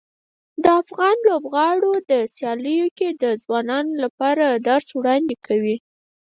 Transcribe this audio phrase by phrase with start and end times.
[0.63, 5.75] د افغان لوبغاړو په سیالیو کې د ځوانانو لپاره د درس وړاندې کوي.